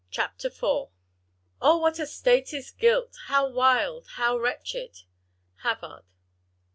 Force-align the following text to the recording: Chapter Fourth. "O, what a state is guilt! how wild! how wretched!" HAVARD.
Chapter 0.09 0.49
Fourth. 0.49 0.89
"O, 1.61 1.77
what 1.77 1.99
a 1.99 2.07
state 2.07 2.53
is 2.55 2.71
guilt! 2.71 3.15
how 3.27 3.47
wild! 3.47 4.07
how 4.15 4.35
wretched!" 4.35 5.01
HAVARD. 5.61 6.05